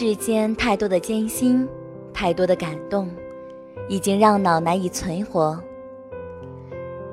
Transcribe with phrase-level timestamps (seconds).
[0.00, 1.68] 世间太多的艰辛，
[2.10, 3.06] 太多的感动，
[3.86, 5.62] 已经让脑难以存活。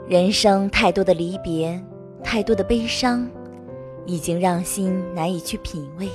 [0.07, 1.77] 人生太多的离别，
[2.23, 3.29] 太多的悲伤，
[4.05, 6.07] 已经让心难以去品味。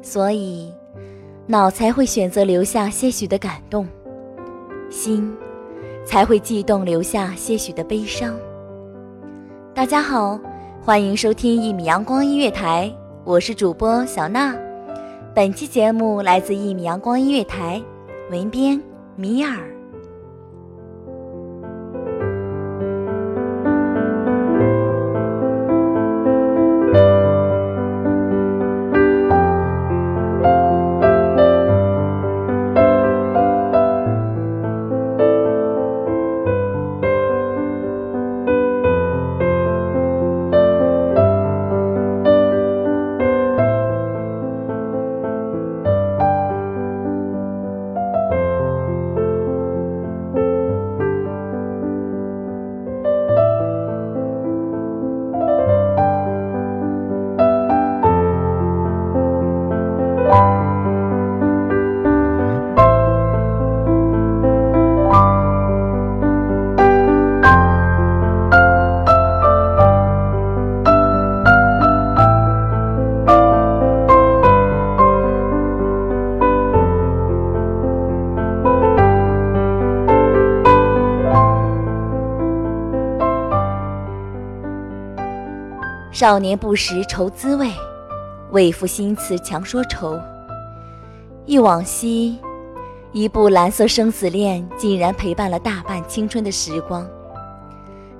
[0.00, 0.72] 所以，
[1.46, 3.86] 脑才会选择留下些许的感动，
[4.88, 5.36] 心
[6.02, 8.34] 才会悸动留下些许的悲伤。
[9.74, 10.40] 大家好，
[10.80, 12.90] 欢迎收听一米阳光音乐台，
[13.22, 14.56] 我是主播小娜。
[15.36, 17.82] 本期节目来自一米阳光音乐台，
[18.30, 18.80] 文编
[19.16, 19.75] 米尔。
[86.16, 87.70] 少年不识愁滋味，
[88.50, 90.18] 为赋新词强说愁。
[91.44, 92.38] 忆往昔，
[93.12, 97.06] 一部蓝色生死恋竟然陪伴了大半青春的时光。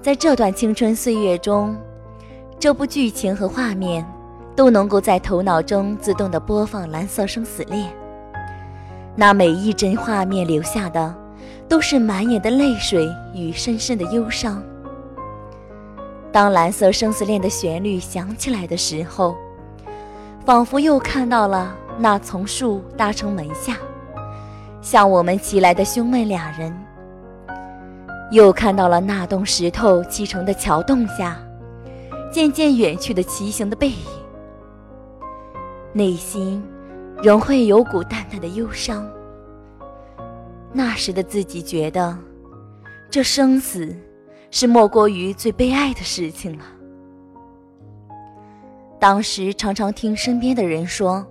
[0.03, 1.75] 在这段青春岁月中，
[2.59, 4.07] 这部剧情和画面
[4.55, 7.91] 都能够在头脑中自动的播放蓝色生死恋。
[9.15, 11.15] 那每一帧画面留下的，
[11.67, 14.63] 都是满眼的泪水与深深的忧伤。
[16.37, 19.35] 当蓝色生死恋的旋律响起来的时候，
[20.45, 23.79] 仿佛又看到了那从树搭成门下，
[24.83, 26.71] 向我们骑来的兄妹俩人；
[28.31, 31.39] 又看到了那栋石头砌成的桥洞下，
[32.31, 33.97] 渐渐远去的骑行的背影。
[35.95, 36.63] 内心
[37.23, 39.09] 仍会有股淡淡的忧伤。
[40.71, 42.15] 那时的自己觉得，
[43.09, 43.97] 这生死。
[44.59, 46.65] 是莫过于最悲哀的事情了。
[48.99, 51.23] 当时常常听身边的人说，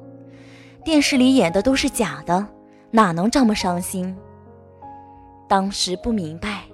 [0.83, 2.47] 电视里演的都是假的，
[2.91, 4.15] 哪能这么伤心？
[5.50, 6.65] 当时不明白，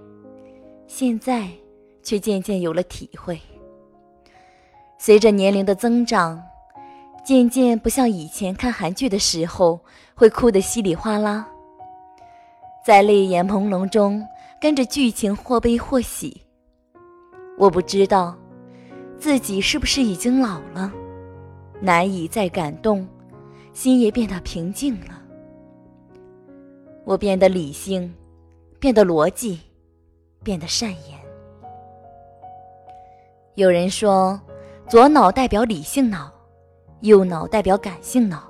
[0.87, 1.47] 现在
[2.03, 3.39] 却渐渐有了体会。
[4.97, 6.43] 随着年龄的增长，
[7.23, 9.79] 渐渐不像以前看韩剧的时候
[10.13, 11.47] 会哭得稀里哗啦，
[12.85, 14.21] 在泪眼朦胧中。
[14.61, 16.39] 跟着剧情或悲或喜，
[17.57, 18.37] 我不知道
[19.17, 20.93] 自己是不是已经老了，
[21.79, 23.07] 难以再感动，
[23.73, 25.19] 心也变得平静了。
[27.05, 28.13] 我变得理性，
[28.79, 29.59] 变得逻辑，
[30.43, 31.19] 变得善言。
[33.55, 34.39] 有人说，
[34.87, 36.31] 左脑代表理性脑，
[36.99, 38.43] 右脑代表感性脑，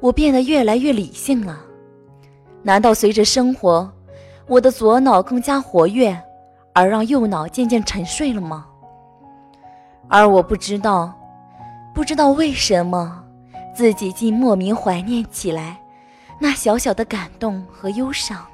[0.00, 1.62] 我变得越来越理性了。
[2.62, 3.92] 难道随着生活，
[4.46, 6.16] 我的左脑更加活跃，
[6.72, 8.66] 而让右脑渐渐沉睡了吗？
[10.08, 11.14] 而我不知道，
[11.94, 13.24] 不知道为什么，
[13.74, 15.80] 自己竟莫名怀念起来
[16.38, 18.44] 那小小的感动和忧伤。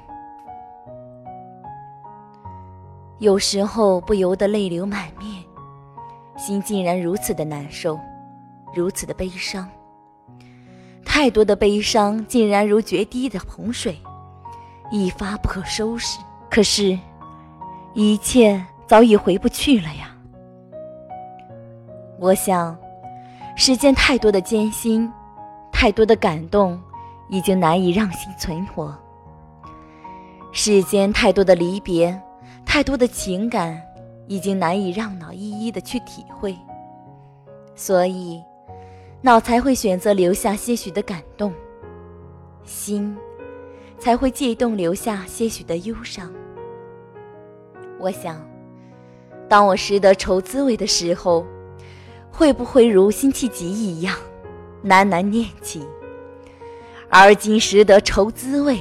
[3.19, 5.43] 有时候不由得泪流满面，
[6.37, 7.99] 心竟然如此的难受，
[8.73, 9.67] 如此的悲伤。
[11.03, 13.99] 太多的悲伤竟然如决堤的洪水，
[14.91, 16.19] 一发不可收拾。
[16.49, 16.99] 可是，
[17.93, 20.15] 一切早已回不去了呀。
[22.19, 22.77] 我想，
[23.55, 25.11] 世间太多的艰辛，
[25.71, 26.79] 太多的感动，
[27.29, 28.95] 已经难以让心存活。
[30.51, 32.21] 世间太多的离别。
[32.63, 33.81] 太多的情感
[34.27, 36.57] 已经难以让脑一一的去体会，
[37.75, 38.41] 所以
[39.19, 41.53] 脑才会选择留下些许的感动，
[42.63, 43.17] 心
[44.01, 46.33] 才会悸动留下些许的忧伤。
[47.99, 48.43] 我想，
[49.47, 51.45] 当我识得愁滋味的时候，
[52.31, 54.17] 会不会如辛弃疾一样
[54.83, 55.85] 喃喃念起？
[57.09, 58.79] 而今识得愁滋味，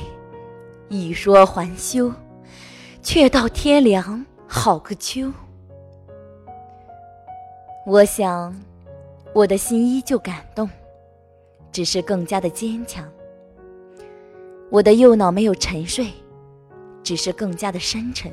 [0.89, 2.11] 欲说还休。
[3.03, 5.31] 却道天凉好个秋。
[7.87, 8.55] 我想，
[9.35, 10.69] 我的心依旧感动，
[11.73, 13.07] 只是更加的坚强。
[14.71, 16.07] 我的右脑没有沉睡，
[17.03, 18.33] 只是更加的深沉。